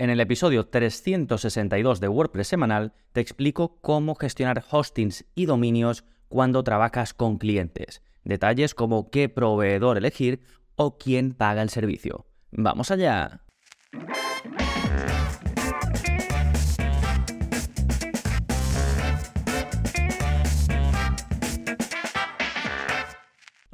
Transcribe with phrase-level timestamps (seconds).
[0.00, 6.64] En el episodio 362 de WordPress semanal te explico cómo gestionar hostings y dominios cuando
[6.64, 8.00] trabajas con clientes.
[8.24, 10.40] Detalles como qué proveedor elegir
[10.74, 12.24] o quién paga el servicio.
[12.50, 13.42] ¡Vamos allá!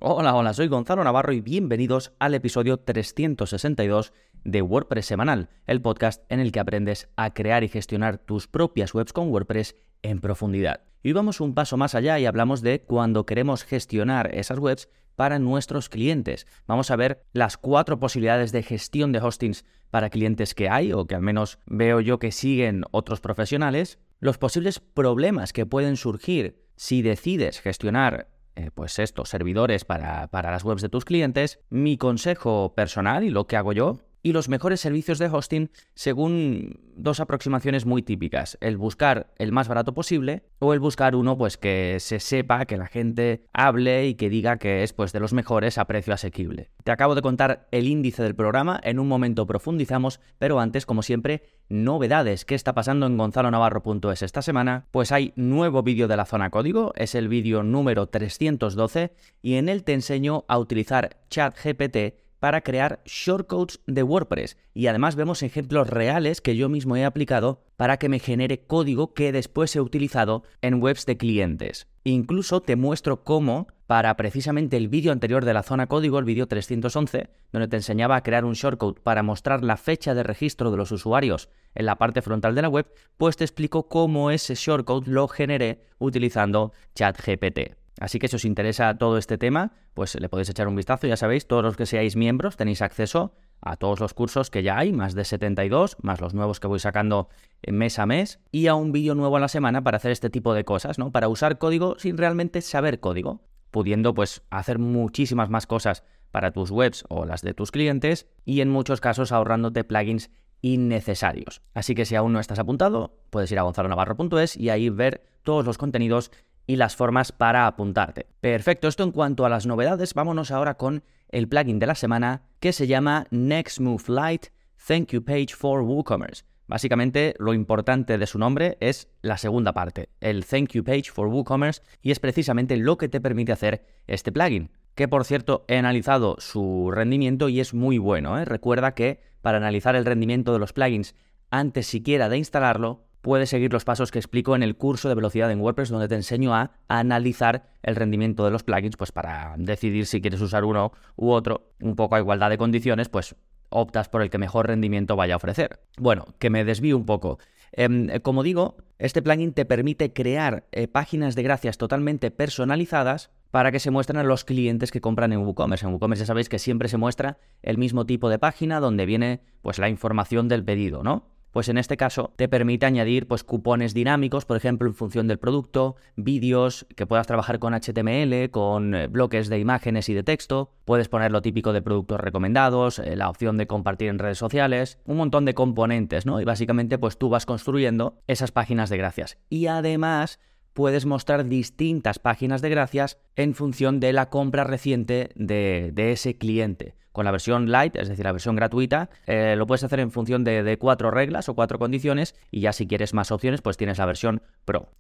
[0.08, 4.12] Hola, hola, soy Gonzalo Navarro y bienvenidos al episodio 362
[4.44, 8.94] de WordPress Semanal, el podcast en el que aprendes a crear y gestionar tus propias
[8.94, 10.82] webs con WordPress en profundidad.
[11.02, 15.40] Y vamos un paso más allá y hablamos de cuando queremos gestionar esas webs para
[15.40, 16.46] nuestros clientes.
[16.68, 21.08] Vamos a ver las cuatro posibilidades de gestión de hostings para clientes que hay o
[21.08, 26.64] que al menos veo yo que siguen otros profesionales, los posibles problemas que pueden surgir
[26.76, 31.98] si decides gestionar eh, pues estos servidores para, para las webs de tus clientes, mi
[31.98, 37.20] consejo personal y lo que hago yo y los mejores servicios de hosting según dos
[37.20, 41.98] aproximaciones muy típicas, el buscar el más barato posible o el buscar uno pues que
[42.00, 45.78] se sepa, que la gente hable y que diga que es pues de los mejores
[45.78, 46.72] a precio asequible.
[46.82, 51.02] Te acabo de contar el índice del programa, en un momento profundizamos, pero antes como
[51.02, 54.88] siempre, novedades, ¿qué está pasando en gonzalonavarro.es esta semana?
[54.90, 59.68] Pues hay nuevo vídeo de la zona código, es el vídeo número 312 y en
[59.68, 65.90] él te enseño a utilizar ChatGPT para crear shortcodes de WordPress y además vemos ejemplos
[65.90, 70.44] reales que yo mismo he aplicado para que me genere código que después he utilizado
[70.62, 71.88] en webs de clientes.
[72.04, 76.46] Incluso te muestro cómo, para precisamente el vídeo anterior de la zona código, el vídeo
[76.46, 80.76] 311, donde te enseñaba a crear un shortcode para mostrar la fecha de registro de
[80.76, 85.10] los usuarios en la parte frontal de la web, pues te explico cómo ese shortcode
[85.10, 87.85] lo generé utilizando ChatGPT.
[87.98, 91.06] Así que si os interesa todo este tema, pues le podéis echar un vistazo.
[91.06, 94.78] Ya sabéis, todos los que seáis miembros tenéis acceso a todos los cursos que ya
[94.78, 97.28] hay, más de 72, más los nuevos que voy sacando
[97.66, 100.52] mes a mes, y a un vídeo nuevo a la semana para hacer este tipo
[100.52, 101.10] de cosas, ¿no?
[101.10, 106.70] Para usar código sin realmente saber código, pudiendo pues hacer muchísimas más cosas para tus
[106.70, 111.62] webs o las de tus clientes y en muchos casos ahorrándote plugins innecesarios.
[111.74, 115.64] Así que si aún no estás apuntado, puedes ir a gonzalonavarro.es y ahí ver todos
[115.64, 116.30] los contenidos
[116.66, 118.26] y las formas para apuntarte.
[118.40, 122.42] Perfecto, esto en cuanto a las novedades, vámonos ahora con el plugin de la semana
[122.60, 124.50] que se llama Next Move Lite
[124.86, 126.44] Thank You Page for WooCommerce.
[126.68, 131.28] Básicamente lo importante de su nombre es la segunda parte, el Thank You Page for
[131.28, 135.76] WooCommerce, y es precisamente lo que te permite hacer este plugin, que por cierto he
[135.76, 138.38] analizado su rendimiento y es muy bueno.
[138.38, 138.44] ¿eh?
[138.44, 141.14] Recuerda que para analizar el rendimiento de los plugins
[141.50, 145.50] antes siquiera de instalarlo, puedes seguir los pasos que explico en el curso de velocidad
[145.50, 150.06] en WordPress, donde te enseño a analizar el rendimiento de los plugins, pues para decidir
[150.06, 153.34] si quieres usar uno u otro, un poco a igualdad de condiciones, pues
[153.68, 155.80] optas por el que mejor rendimiento vaya a ofrecer.
[155.98, 157.40] Bueno, que me desvío un poco.
[157.72, 163.72] Em, como digo, este plugin te permite crear eh, páginas de gracias totalmente personalizadas para
[163.72, 165.84] que se muestren a los clientes que compran en WooCommerce.
[165.84, 169.40] En WooCommerce ya sabéis que siempre se muestra el mismo tipo de página donde viene
[169.62, 171.35] pues la información del pedido, ¿no?
[171.56, 175.38] Pues en este caso te permite añadir pues cupones dinámicos, por ejemplo, en función del
[175.38, 180.74] producto, vídeos, que puedas trabajar con HTML, con eh, bloques de imágenes y de texto,
[180.84, 184.98] puedes poner lo típico de productos recomendados, eh, la opción de compartir en redes sociales,
[185.06, 186.42] un montón de componentes, ¿no?
[186.42, 189.38] Y básicamente pues tú vas construyendo esas páginas de gracias.
[189.48, 190.40] Y además
[190.76, 196.94] puedes mostrar distintas páginas de gracias en función de la compra reciente de, ese cliente.
[197.12, 200.44] Con la versión light, es decir, la versión gratuita, eh, lo puedes hacer en función
[200.44, 204.04] de, cuatro reglas o cuatro condiciones y ya si quieres más opciones, pues tienes la
[204.04, 204.90] versión Pro.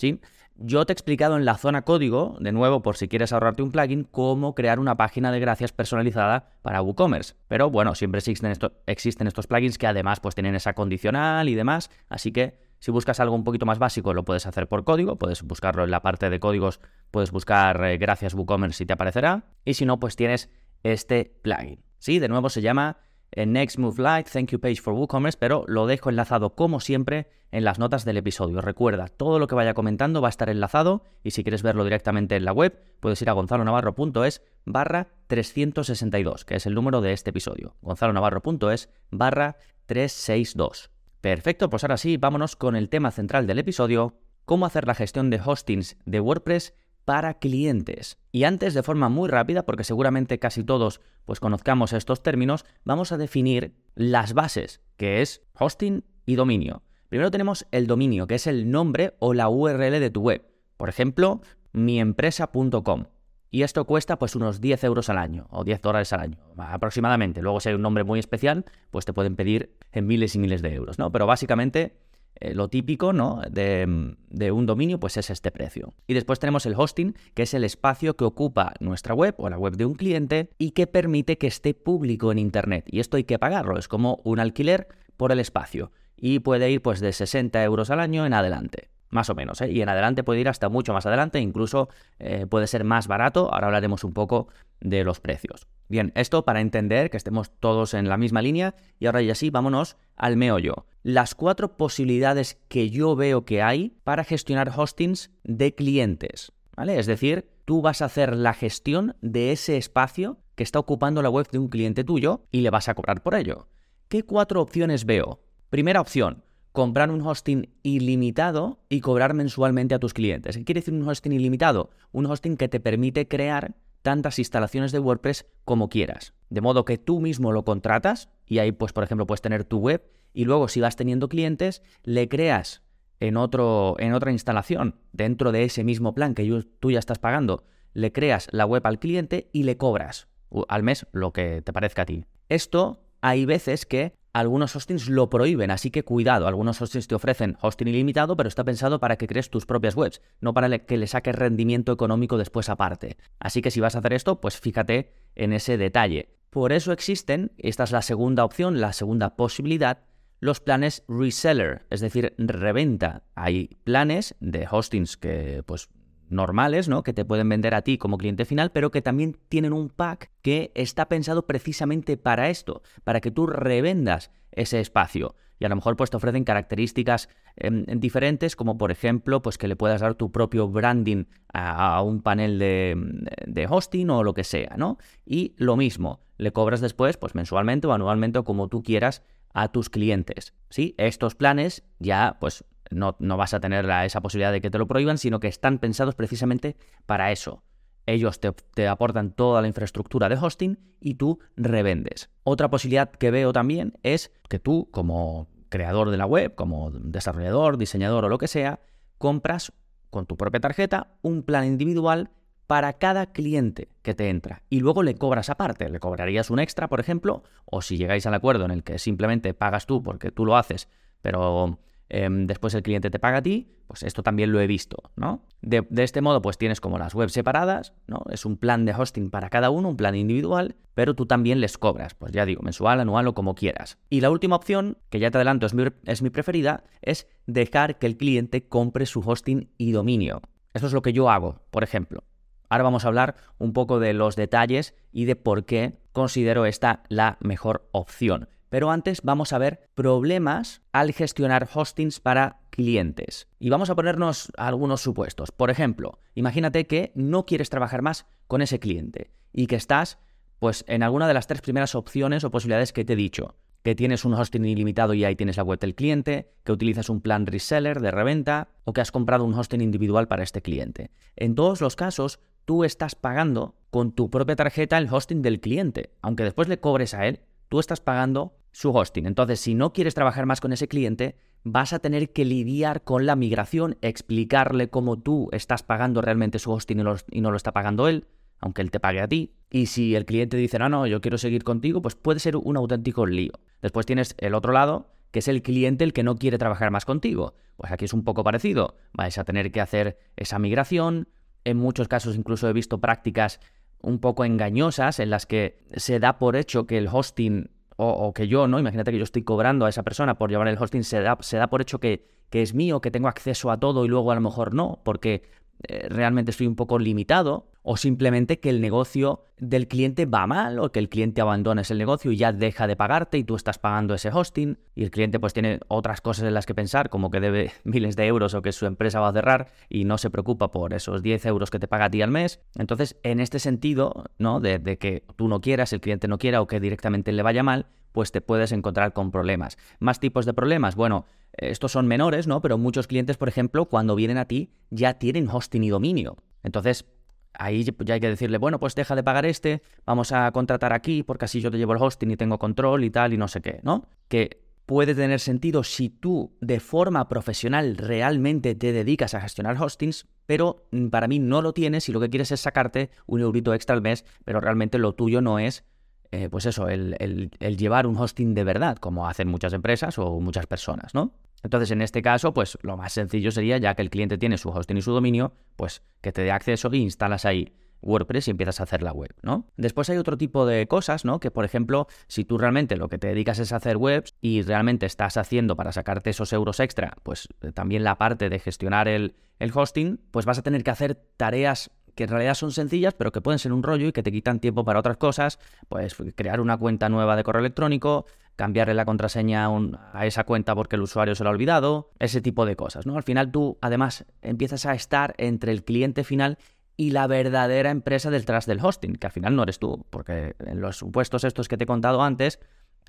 [0.58, 3.70] Yo te he explicado en la zona código, de nuevo, por si quieres ahorrarte un
[3.70, 7.34] plugin, cómo crear una página de gracias personalizada para WooCommerce.
[7.48, 8.54] Pero bueno, siempre existen,
[8.86, 13.18] existen estos plugins que además pues tienen esa condicional y demás, así que si buscas
[13.18, 16.30] algo un poquito más básico, lo puedes hacer por código, puedes buscarlo en la parte
[16.30, 16.78] de códigos,
[17.10, 19.42] puedes buscar eh, gracias WooCommerce y te aparecerá.
[19.64, 20.50] Y si no, pues tienes
[20.84, 21.82] este plugin.
[21.98, 22.98] Sí, de nuevo se llama
[23.32, 27.26] eh, Next Move Lite Thank You Page for WooCommerce, pero lo dejo enlazado como siempre
[27.50, 28.60] en las notas del episodio.
[28.60, 32.36] Recuerda, todo lo que vaya comentando va a estar enlazado y si quieres verlo directamente
[32.36, 37.30] en la web, puedes ir a gonzalonavarro.es barra 362, que es el número de este
[37.30, 37.74] episodio.
[37.82, 39.56] gonzalonavarro.es barra
[39.86, 40.92] 362.
[41.26, 44.14] Perfecto, pues ahora sí, vámonos con el tema central del episodio,
[44.44, 46.72] cómo hacer la gestión de hostings de WordPress
[47.04, 48.16] para clientes.
[48.30, 53.10] Y antes, de forma muy rápida, porque seguramente casi todos pues conozcamos estos términos, vamos
[53.10, 56.84] a definir las bases, que es hosting y dominio.
[57.08, 60.46] Primero tenemos el dominio, que es el nombre o la URL de tu web.
[60.76, 61.40] Por ejemplo,
[61.72, 63.06] miempresa.com.
[63.50, 67.42] Y esto cuesta pues unos 10 euros al año o 10 dólares al año, aproximadamente.
[67.42, 70.62] Luego si hay un nombre muy especial, pues te pueden pedir en miles y miles
[70.62, 71.12] de euros, ¿no?
[71.12, 71.96] Pero básicamente
[72.40, 73.40] eh, lo típico ¿no?
[73.50, 75.94] de, de, un dominio pues es este precio.
[76.06, 79.58] Y después tenemos el hosting, que es el espacio que ocupa nuestra web o la
[79.58, 82.84] web de un cliente y que permite que esté público en Internet.
[82.90, 85.92] Y esto hay que pagarlo, es como un alquiler por el espacio.
[86.16, 89.60] Y puede ir pues de 60 euros al año en adelante más o menos.
[89.60, 89.70] ¿eh?
[89.70, 91.88] Y en adelante puede ir hasta mucho más adelante, incluso
[92.18, 93.52] eh, puede ser más barato.
[93.52, 94.48] Ahora hablaremos un poco
[94.80, 95.66] de los precios.
[95.88, 99.50] Bien, esto para entender que estemos todos en la misma línea y ahora ya sí,
[99.50, 100.86] vámonos al meollo.
[101.02, 106.52] Las cuatro posibilidades que yo veo que hay para gestionar hostings de clientes.
[106.76, 106.98] ¿Vale?
[106.98, 111.30] Es decir, tú vas a hacer la gestión de ese espacio que está ocupando la
[111.30, 113.68] web de un cliente tuyo y le vas a cobrar por ello.
[114.08, 115.40] ¿Qué cuatro opciones veo?
[115.70, 116.44] Primera opción,
[116.76, 120.58] comprar un hosting ilimitado y cobrar mensualmente a tus clientes.
[120.58, 121.88] ¿Qué quiere decir un hosting ilimitado?
[122.12, 126.34] Un hosting que te permite crear tantas instalaciones de WordPress como quieras.
[126.50, 129.78] De modo que tú mismo lo contratas y ahí pues por ejemplo puedes tener tu
[129.78, 132.82] web y luego si vas teniendo clientes le creas
[133.20, 137.64] en, otro, en otra instalación dentro de ese mismo plan que tú ya estás pagando,
[137.94, 140.28] le creas la web al cliente y le cobras
[140.68, 142.26] al mes lo que te parezca a ti.
[142.50, 147.56] Esto hay veces que algunos hostings lo prohíben, así que cuidado, algunos hostings te ofrecen
[147.62, 151.06] hosting ilimitado, pero está pensado para que crees tus propias webs, no para que le
[151.06, 153.16] saques rendimiento económico después aparte.
[153.40, 156.36] Así que si vas a hacer esto, pues fíjate en ese detalle.
[156.50, 160.00] Por eso existen, esta es la segunda opción, la segunda posibilidad,
[160.38, 163.22] los planes reseller, es decir, reventa.
[163.36, 165.88] Hay planes de hostings que pues
[166.28, 167.02] normales, ¿no?
[167.02, 170.30] Que te pueden vender a ti como cliente final, pero que también tienen un pack
[170.42, 175.34] que está pensado precisamente para esto, para que tú revendas ese espacio.
[175.58, 179.68] Y a lo mejor pues te ofrecen características em, diferentes, como por ejemplo, pues que
[179.68, 184.74] le puedas dar tu propio branding a, un panel de, hosting o lo que sea,
[184.76, 184.98] ¿no?
[185.24, 189.22] Y lo mismo, le cobras después, pues mensualmente o anualmente o como tú quieras
[189.54, 190.52] a tus clientes.
[190.68, 190.94] ¿Sí?
[190.98, 195.18] Estos planes ya pues no, vas a tener esa posibilidad de que te lo prohíban,
[195.18, 197.62] sino que están pensados precisamente para eso.
[198.06, 202.30] Ellos te, te, aportan toda la infraestructura de hosting y tú revendes.
[202.44, 207.78] Otra posibilidad que veo también es que tú, como creador de la web, como desarrollador,
[207.78, 208.80] diseñador o lo que sea,
[209.18, 209.72] compras
[210.10, 212.30] con tu propia tarjeta un plan individual
[212.66, 215.88] para cada cliente que te entra y luego le cobras aparte.
[215.88, 219.54] Le cobrarías un extra, por ejemplo, o si llegáis al acuerdo en el que simplemente
[219.54, 220.88] pagas tú porque tú lo haces,
[221.22, 225.10] pero Em, después el cliente te paga a ti, pues esto también lo he visto,
[225.16, 225.44] ¿no?
[225.60, 228.22] De, este modo, pues tienes como las webs separadas, ¿no?
[228.30, 231.78] Es un plan de hosting para cada uno, un plan individual, pero tú también les
[231.78, 233.98] cobras, pues ya digo, mensual, anual o como quieras.
[234.08, 237.98] Y la última opción, que ya te adelanto es mi, es mi preferida, es dejar
[237.98, 240.42] que el cliente compre su hosting y dominio.
[240.74, 242.22] Eso es lo que yo hago, por ejemplo.
[242.68, 247.02] Ahora vamos a hablar un poco de los detalles y de por qué considero esta
[247.08, 248.48] la mejor opción.
[248.76, 253.48] Pero antes vamos a ver problemas al gestionar hostings para clientes.
[253.58, 255.50] Y vamos a ponernos algunos supuestos.
[255.50, 260.18] Por ejemplo, imagínate que no quieres trabajar más con ese cliente y que estás
[260.58, 263.54] pues en alguna de las tres primeras opciones o posibilidades que te he dicho.
[263.82, 267.22] Que tienes un hosting ilimitado y ahí tienes la web del cliente, que utilizas un
[267.22, 271.12] plan reseller de reventa o que has comprado un hosting individual para este cliente.
[271.34, 276.10] En todos los casos, tú estás pagando con tu propia tarjeta el hosting del cliente,
[276.20, 279.24] aunque después le cobres a él, tú estás pagando su hosting.
[279.24, 283.24] Entonces, si no quieres trabajar más con ese cliente, vas a tener que lidiar con
[283.24, 288.06] la migración, explicarle cómo tú estás pagando realmente su hosting y, no lo está pagando
[288.06, 288.26] él,
[288.60, 289.54] aunque él te pague a ti.
[289.70, 292.76] Y si el cliente dice, no, no, yo quiero seguir contigo, pues puede ser un
[292.76, 293.52] auténtico lío.
[293.80, 297.06] Después tienes el otro lado, que es el cliente el que no quiere trabajar más
[297.06, 297.54] contigo.
[297.78, 298.98] Pues aquí es un poco parecido.
[299.14, 301.30] Vais a tener que hacer esa migración.
[301.64, 303.58] En muchos casos incluso he visto prácticas
[304.02, 308.48] un poco engañosas en las que se da por hecho que el hosting o, que
[308.48, 308.78] yo, ¿no?
[308.78, 311.56] Imagínate que yo estoy cobrando a esa persona por llevar el hosting, se da, se
[311.56, 314.34] da por hecho que, que es mío, que tengo acceso a todo y luego a
[314.34, 315.42] lo mejor no, porque
[315.82, 320.80] eh, realmente estoy un poco limitado o simplemente que el negocio del cliente va mal
[320.80, 323.78] o que el cliente abandona ese negocio y ya deja de pagarte y tú estás
[323.78, 327.30] pagando ese hosting y el cliente pues tiene otras cosas en las que pensar como
[327.30, 330.30] que debe miles de euros o que su empresa va a cerrar y no se
[330.30, 332.60] preocupa por esos 10 euros que te paga a ti al mes.
[332.76, 334.60] Entonces, en este sentido, ¿no?
[334.60, 337.62] De, de que tú no quieras, el cliente no quiera o que directamente le vaya
[337.62, 339.76] mal, pues te puedes encontrar con problemas.
[339.98, 342.62] Más tipos de problemas, bueno, estos son menores, ¿no?
[342.62, 346.38] Pero muchos clientes, por ejemplo, cuando vienen a ti ya tienen hosting y dominio.
[346.62, 347.04] Entonces,
[347.52, 351.24] ahí ya hay que decirle, bueno, pues deja de pagar este, vamos a contratar aquí
[351.24, 353.60] porque así yo te llevo el hosting y tengo control y tal y no sé
[353.60, 354.08] qué, ¿no?
[354.28, 360.26] Que puede tener sentido si tú de forma profesional realmente te dedicas a gestionar hostings,
[360.46, 363.94] pero para mí no lo tienes si lo que quieres es sacarte un eurito extra
[363.94, 365.84] al mes, pero realmente lo tuyo no es,
[366.32, 370.40] eh, pues eso, el, el, llevar un hosting de verdad, como hacen muchas empresas o
[370.40, 371.32] muchas personas, ¿no?
[371.62, 374.68] Entonces, en este caso, pues lo más sencillo sería, ya que el cliente tiene su
[374.70, 378.80] hosting y su dominio, pues que te dé acceso y instalas ahí WordPress y empiezas
[378.80, 379.66] a hacer la web, ¿no?
[379.76, 381.40] Después hay otro tipo de cosas, ¿no?
[381.40, 385.06] Que por ejemplo, si tú realmente lo que te dedicas es hacer webs y realmente
[385.06, 389.34] estás haciendo para sacarte esos euros extra, pues eh, también la parte de gestionar el,
[389.58, 393.30] el hosting, pues vas a tener que hacer tareas que en realidad son sencillas, pero
[393.30, 396.60] que pueden ser un rollo y que te quitan tiempo para otras cosas, pues crear
[396.60, 398.24] una cuenta nueva de correo electrónico,
[398.56, 399.68] cambiarle la contraseña
[400.12, 403.16] a, esa cuenta porque el usuario se lo ha olvidado, ese tipo de cosas, ¿no?
[403.16, 406.56] Al final tú además empiezas a estar entre el cliente final
[406.96, 410.80] y la verdadera empresa detrás del hosting, que al final no eres tú, porque en
[410.80, 412.58] los supuestos estos que te he contado antes,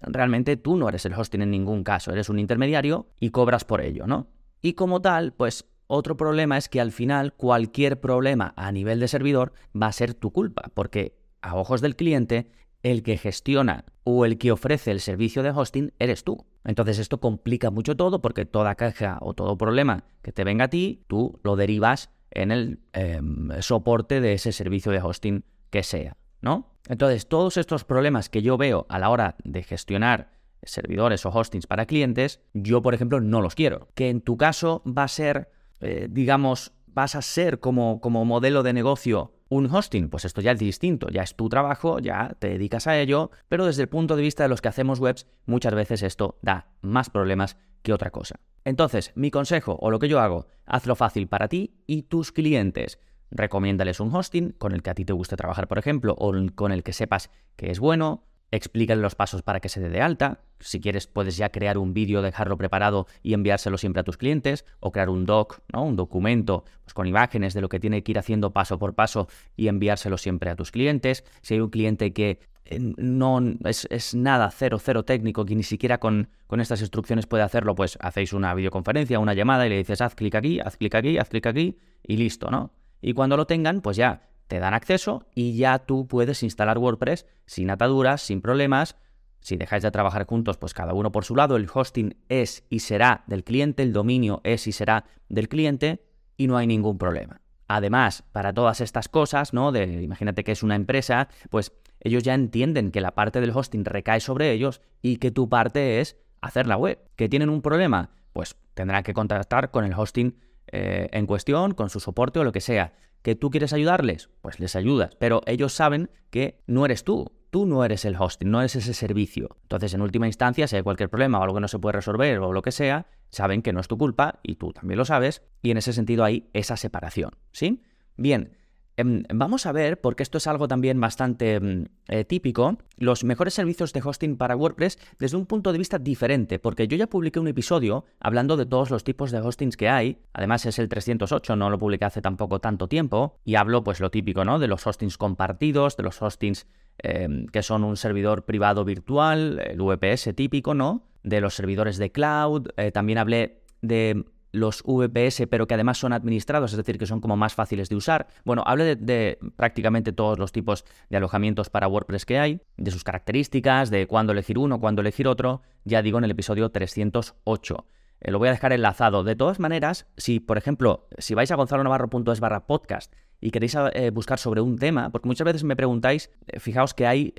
[0.01, 3.79] realmente tú no eres el hosting en ningún caso, eres un intermediario y cobras por
[3.79, 4.27] ello, ¿no?
[4.61, 9.07] Y como tal, pues otro problema es que al final cualquier problema a nivel de
[9.07, 12.49] servidor va a ser tu culpa, porque a ojos del cliente,
[12.83, 16.45] el que gestiona o el que ofrece el servicio de hosting eres tú.
[16.63, 20.69] Entonces esto complica mucho todo porque toda caja o todo problema que te venga a
[20.69, 26.17] ti, tú lo derivas en el em, soporte de ese servicio de hosting que sea,
[26.41, 26.77] ¿no?
[26.87, 30.31] Entonces, todos estos problemas que yo veo a la hora de gestionar
[30.63, 33.89] servidores o hostings para clientes, yo, por ejemplo, no los quiero.
[33.93, 35.49] Que en tu caso va a ser,
[35.81, 40.51] eh, digamos, vas a ser como, como modelo de negocio un hosting, pues esto ya
[40.51, 44.15] es distinto, ya es tu trabajo, ya te dedicas a ello, pero desde el punto
[44.15, 48.11] de vista de los que hacemos webs, muchas veces esto da más problemas que otra
[48.11, 48.39] cosa.
[48.65, 52.99] Entonces, mi consejo o lo que yo hago, hazlo fácil para ti y tus clientes.
[53.31, 56.71] Recomiéndales un hosting con el que a ti te guste trabajar, por ejemplo, o con
[56.71, 60.41] el que sepas que es bueno, explícale los pasos para que se dé de alta.
[60.59, 64.65] Si quieres, puedes ya crear un vídeo, dejarlo preparado y enviárselo siempre a tus clientes,
[64.79, 65.83] o crear un doc, ¿no?
[65.83, 69.27] un documento pues, con imágenes de lo que tiene que ir haciendo paso por paso
[69.55, 71.23] y enviárselo siempre a tus clientes.
[71.41, 75.99] Si hay un cliente que eh, no es, nada cero, cero técnico, que ni siquiera
[75.99, 80.01] con, con, estas instrucciones puede hacerlo, pues hacéis una videoconferencia, una llamada y le dices
[80.01, 82.73] haz clic aquí, haz clic aquí, haz clic aquí y listo, ¿no?
[83.01, 87.25] Y cuando lo tengan, pues ya te dan acceso y ya tú puedes instalar WordPress
[87.45, 88.95] sin ataduras, sin problemas.
[89.39, 92.79] Si dejáis de trabajar juntos, pues cada uno por su lado, el hosting es y
[92.79, 96.03] será del cliente, el dominio es y será del cliente
[96.37, 97.41] y no hay ningún problema.
[97.67, 99.71] Además, para todas estas cosas, ¿no?
[99.71, 103.83] De, imagínate que es una empresa, pues ellos ya entienden que la parte del hosting
[103.83, 106.99] recae sobre ellos y que tu parte es hacer la web.
[107.15, 108.11] ¿Que tienen un problema?
[108.33, 110.37] Pues tendrán que contactar con el hosting
[110.67, 112.93] eh, en cuestión, con su soporte o lo que sea.
[113.27, 114.29] ¿Que tú quieres ayudarles?
[114.41, 117.29] Pues les ayudas, pero ellos saben que no eres tú.
[117.49, 119.57] Tú no eres el hosting, no eres ese servicio.
[119.63, 122.39] Entonces, en última instancia, si hay cualquier problema o algo que no se puede resolver
[122.39, 125.43] o lo que sea, saben que no es tu culpa y tú también lo sabes,
[125.61, 127.31] y en ese sentido hay esa separación.
[127.51, 127.83] ¿Sí?
[128.15, 128.56] Bien,
[129.03, 133.93] vamos a ver, porque esto es algo también bastante em, eh, típico, los mejores servicios
[133.93, 137.47] de hosting para WordPress desde un punto de vista diferente, porque yo ya publiqué un
[137.47, 141.69] episodio hablando de todos los tipos de hostings que hay, además es el 308, no
[141.69, 144.57] lo publiqué hace tampoco tanto tiempo, y hablo pues lo típico, ¿no?
[144.57, 146.65] De los hostings compartidos, de los hostings
[146.97, 151.03] em, que son un servidor privado virtual, el VPS típico, ¿no?
[151.23, 156.13] De los servidores de cloud, eh, también hablé de los VPS, pero que además son
[156.13, 158.27] administrados, es decir, que son como más fáciles de usar.
[158.45, 163.03] Bueno, hable de, prácticamente todos los tipos de alojamientos para WordPress que hay, de sus
[163.03, 167.85] características, de cuándo elegir uno, cuándo elegir otro, ya digo en el episodio 308.
[168.19, 169.23] Eh, lo voy a dejar enlazado.
[169.23, 174.09] De todas maneras, si por ejemplo, si vais a gonzalonavarro.es barra podcast y queréis eh,
[174.09, 177.35] buscar sobre un tema, porque muchas veces me preguntáis, eh, fijaos que hay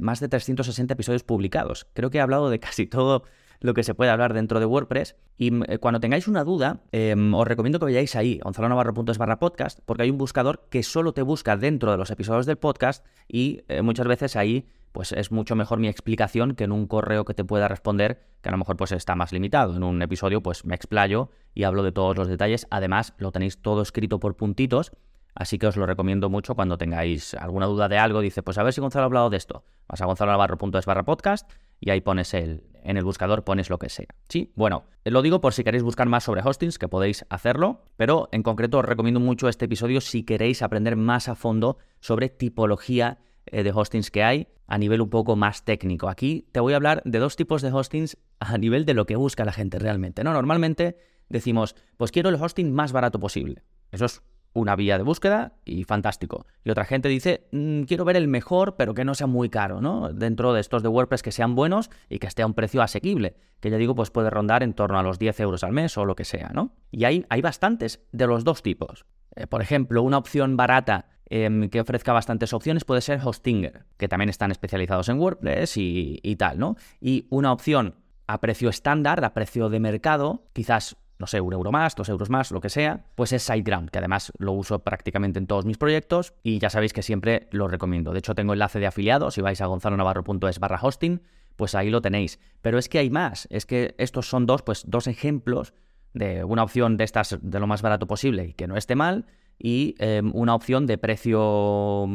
[0.00, 1.86] más de 360 episodios publicados.
[1.94, 3.24] Creo que he hablado de casi todo
[3.60, 5.16] lo que se puede hablar dentro de WordPress.
[5.36, 9.38] Y mm, eh, cuando tengáis una duda, em, os recomiendo que vayáis ahí, gonzalonavarro.es barra
[9.38, 13.04] podcast, porque hay un buscador que solo te busca dentro de los episodios del podcast
[13.26, 17.24] y eh, muchas veces ahí pues es mucho mejor mi explicación que en un correo
[17.24, 19.76] que te pueda responder, que a lo mejor pues está más limitado.
[19.76, 22.66] En un episodio pues me explayo y hablo de todos los detalles.
[22.70, 24.92] Además, lo tenéis todo escrito por puntitos,
[25.34, 28.20] así que os lo recomiendo mucho cuando tengáis alguna duda de algo.
[28.20, 29.62] Dice, pues a ver si Gonzalo ha hablado de esto.
[29.88, 31.50] Vas a gonzalonavarro.es barra podcast
[31.80, 34.08] y ahí pones el, en el buscador pones lo que sea.
[34.30, 38.30] Sí, bueno, lo digo por si queréis buscar más sobre hostings, que podéis hacerlo, pero
[38.32, 43.18] en concreto os recomiendo mucho este episodio si queréis aprender más a fondo sobre tipología
[43.44, 46.08] eh, de hostings que hay a nivel un poco más técnico.
[46.08, 49.16] Aquí te voy a hablar de dos tipos de hostings a nivel de lo que
[49.16, 50.24] busca la gente realmente.
[50.24, 50.32] ¿no?
[50.32, 50.96] Normalmente
[51.28, 53.64] decimos, pues quiero el hosting más barato posible.
[53.92, 54.22] Eso es
[54.58, 56.46] una vía de búsqueda y fantástico.
[56.64, 59.80] Y otra gente dice, mm, quiero ver el mejor, pero que no sea muy caro,
[59.80, 60.12] ¿no?
[60.12, 63.36] Dentro de estos de WordPress que sean buenos y que esté a un precio asequible,
[63.60, 66.04] que ya digo, pues puede rondar en torno a los 10 euros al mes o
[66.04, 66.72] lo que sea, ¿no?
[66.90, 69.06] Y hay, hay bastantes de los dos tipos.
[69.36, 74.08] Eh, por ejemplo, una opción barata em, que ofrezca bastantes opciones puede ser Hostinger, que
[74.08, 76.76] también están especializados en WordPress y, y tal, ¿no?
[77.00, 77.94] Y una opción
[78.26, 82.30] a precio estándar, a precio de mercado, quizás no sé, un euro más, dos euros
[82.30, 85.76] más, lo que sea, pues es SiteGround, que además lo uso prácticamente en todos mis
[85.76, 88.12] proyectos y ya sabéis que siempre lo recomiendo.
[88.12, 91.20] De hecho, tengo enlace de afiliado, si vais a gonzalonavarro.es barra hosting,
[91.56, 92.38] pues ahí lo tenéis.
[92.62, 95.74] Pero es que hay más, es que estos son dos, pues dos ejemplos
[96.14, 99.26] de una opción de estas de lo más barato posible y que no esté mal,
[99.58, 102.06] y em, una opción de precio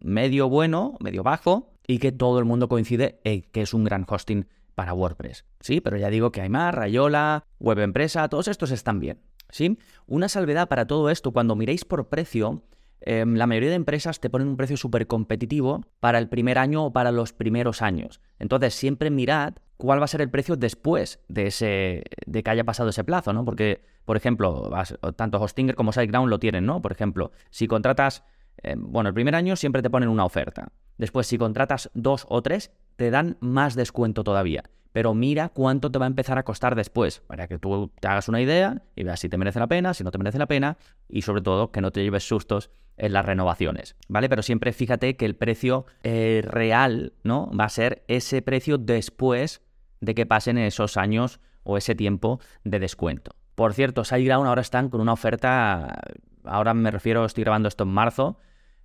[0.00, 4.06] medio bueno, medio bajo, y que todo el mundo coincide en que es un gran
[4.08, 5.44] hosting para WordPress.
[5.60, 9.20] Sí, pero ya digo que hay más, Rayola, Web Empresa, todos estos están bien.
[9.50, 9.78] ¿Sí?
[10.06, 12.64] Una salvedad para todo esto, cuando miréis por precio,
[13.00, 16.86] em, la mayoría de empresas te ponen un precio súper competitivo para el primer año
[16.86, 18.20] o para los primeros años.
[18.38, 22.64] Entonces, siempre mirad cuál va a ser el precio después de, ese, de que haya
[22.64, 23.44] pasado ese plazo, ¿no?
[23.44, 24.70] Porque, por ejemplo,
[25.16, 26.82] tanto Hostinger como SiteGround lo tienen, ¿no?
[26.82, 28.24] Por ejemplo, si contratas,
[28.62, 30.72] em, bueno, el primer año siempre te ponen una oferta.
[30.98, 34.64] Después, si contratas dos o tres, te dan más descuento todavía.
[34.92, 38.28] Pero mira cuánto te va a empezar a costar después, para que tú te hagas
[38.28, 40.78] una idea y veas si te merece la pena, si no te merece la pena,
[41.08, 44.28] y sobre todo que no te lleves sustos en las renovaciones, ¿vale?
[44.28, 47.50] Pero siempre fíjate que el precio eh, real, ¿no?
[47.50, 49.62] Va a ser ese precio después
[50.00, 53.32] de que pasen esos años o ese tiempo de descuento.
[53.54, 56.00] Por cierto, SiteGround ahora están con una oferta,
[56.44, 58.38] ahora me refiero, estoy grabando esto en marzo,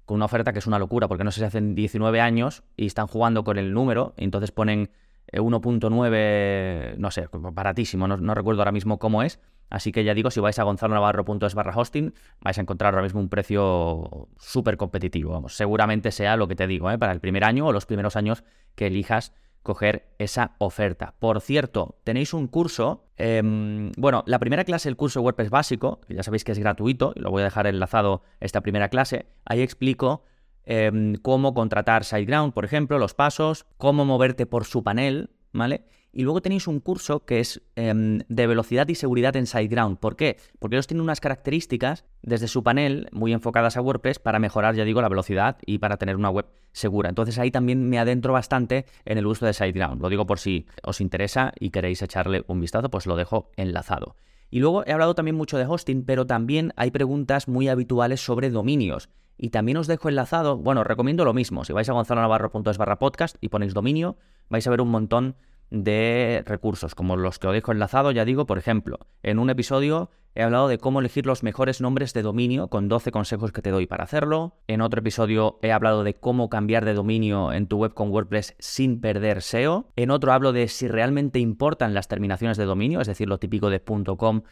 [0.06, 2.88] con una oferta que es una locura, porque no sé si hacen 19 años y
[2.88, 4.90] están jugando con el número, y entonces ponen
[5.32, 9.40] 1.9, eh, no sé, baratísimo, no, recuerdo ahora mismo cómo es.
[9.70, 13.20] Así que ya digo, si vais a gonzalonavarro.es barra hosting, vais a encontrar ahora mismo
[13.20, 15.34] un precio súper competitivo.
[15.34, 16.98] Vamos, seguramente sea lo que te digo, ¿eh?
[16.98, 19.32] para el primer año o los primeros años que elijas
[19.64, 21.14] coger esa oferta.
[21.20, 26.16] Por cierto, tenéis un curso, em, bueno, la primera clase, el curso WordPress básico, que
[26.16, 29.62] ya sabéis que es gratuito, y lo voy a dejar enlazado esta primera clase, ahí
[29.62, 30.24] explico
[30.66, 35.86] em, cómo contratar SiteGround, por ejemplo, los pasos, cómo moverte por su panel, ¿vale?
[36.12, 40.00] Y luego tenéis un curso que es em, de velocidad y seguridad en SiteGround.
[40.00, 40.38] ¿Por qué?
[40.58, 44.86] Porque ellos tienen unas características desde su panel muy enfocadas a WordPress para mejorar, ya
[44.86, 47.10] digo, la velocidad y para tener una web segura.
[47.10, 50.02] Entonces ahí también me adentro bastante en el uso de SiteGround.
[50.02, 54.16] Lo digo por si os interesa y queréis echarle un vistazo, pues lo dejo enlazado.
[54.50, 58.50] Y luego he hablado también mucho de hosting, pero también hay preguntas muy habituales sobre
[58.50, 59.10] dominios.
[59.38, 61.64] Y también os dejo enlazado, bueno, recomiendo lo mismo.
[61.64, 64.18] Si vais a gonzalonavarro.es barra podcast y ponéis dominio,
[64.50, 65.36] vais a ver un montón
[65.70, 70.10] de recursos, como los que os dejo enlazado, ya digo, por ejemplo, en un episodio
[70.36, 73.72] he hablado de cómo elegir los mejores nombres de dominio con 12 consejos que te
[73.72, 74.56] doy para hacerlo.
[74.68, 78.56] En otro episodio he hablado de cómo cambiar de dominio en tu web con WordPress
[78.60, 79.92] sin perder SEO.
[79.96, 83.70] En otro hablo de si realmente importan las terminaciones de dominio, es decir, lo típico
[83.70, 84.44] de .com,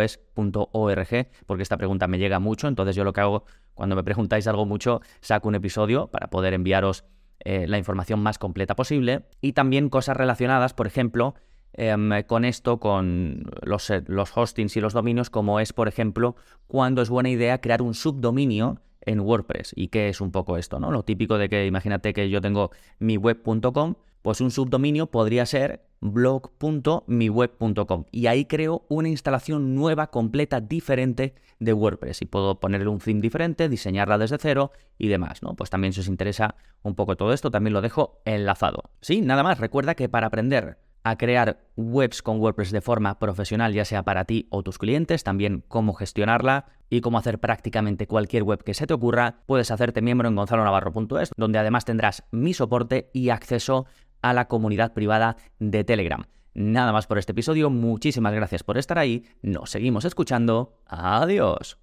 [0.00, 4.04] .es, .org, porque esta pregunta me llega mucho, entonces yo lo que hago cuando me
[4.04, 7.04] preguntáis algo mucho, saco un episodio para poder enviaros
[7.44, 11.34] eh, la información más completa posible y también cosas relacionadas, por ejemplo,
[11.72, 16.36] em, con esto, con los, eh, los hostings y los dominios, como es, por ejemplo,
[16.66, 19.72] cuando es buena idea crear un subdominio en WordPress.
[19.74, 20.80] ¿Y qué es un poco esto?
[20.80, 20.90] ¿no?
[20.90, 25.82] Lo típico de que imagínate que yo tengo mi web.com pues un subdominio podría ser
[26.00, 32.98] blog.miweb.com y ahí creo una instalación nueva, completa, diferente de WordPress y puedo ponerle un
[32.98, 35.54] theme diferente, diseñarla desde cero y demás, ¿no?
[35.54, 38.90] Pues también si os interesa un poco todo esto, también lo dejo enlazado.
[39.00, 43.72] Sí, nada más, recuerda que para aprender a crear webs con WordPress de forma profesional,
[43.72, 48.42] ya sea para ti o tus clientes, también cómo gestionarla y cómo hacer prácticamente cualquier
[48.42, 53.10] web que se te ocurra, puedes hacerte miembro en gonzalonavarro.es, donde además tendrás mi soporte
[53.14, 53.86] y acceso
[54.22, 56.24] a la comunidad privada de Telegram.
[56.54, 61.78] Nada más por este episodio, muchísimas gracias por estar ahí, nos seguimos escuchando, adiós.